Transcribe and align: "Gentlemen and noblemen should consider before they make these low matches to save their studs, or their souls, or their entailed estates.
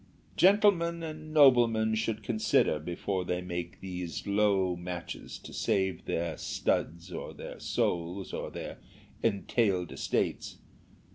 "Gentlemen 0.35 1.03
and 1.03 1.31
noblemen 1.31 1.93
should 1.93 2.23
consider 2.23 2.79
before 2.79 3.23
they 3.23 3.39
make 3.39 3.81
these 3.81 4.25
low 4.25 4.75
matches 4.75 5.37
to 5.37 5.53
save 5.53 6.05
their 6.05 6.37
studs, 6.39 7.11
or 7.11 7.35
their 7.35 7.59
souls, 7.59 8.33
or 8.33 8.49
their 8.49 8.79
entailed 9.21 9.91
estates. 9.91 10.57